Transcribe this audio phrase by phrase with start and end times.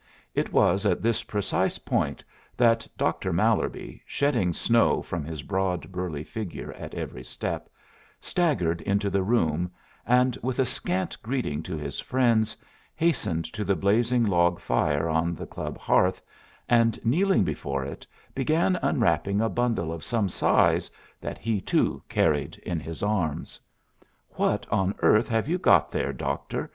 [0.33, 2.23] It was at this precise point
[2.57, 7.69] that Doctor Mallerby, shedding snow from his broad, burly figure at every step,
[8.19, 9.69] staggered into the room,
[10.03, 12.57] and, with a scant greeting to his friends,
[12.95, 16.19] hastened to the blazing log fire on the club hearth,
[16.67, 20.89] and kneeling before it, began unwrapping a bundle of some size
[21.21, 23.59] that he, too, carried in his arms.
[24.31, 26.67] "What on earth have you got there, doctor?"